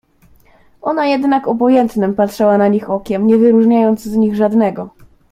"Ona 0.81 1.05
jednak 1.05 1.47
obojętnem 1.47 2.15
patrzała 2.15 2.57
na 2.57 2.67
nich 2.67 2.89
okiem, 2.89 3.27
nie 3.27 3.37
wyróżniając 3.37 4.01
z 4.03 4.15
nich 4.15 4.35
żadnego." 4.35 4.89